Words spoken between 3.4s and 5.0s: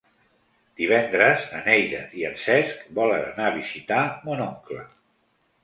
a visitar mon oncle.